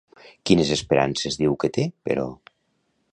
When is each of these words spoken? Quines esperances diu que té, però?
Quines 0.49 0.71
esperances 0.75 1.37
diu 1.43 1.55
que 1.65 1.71
té, 1.77 1.85
però? 2.09 2.27